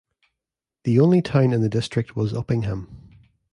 [0.83, 2.87] The only town in the district was Uppingham.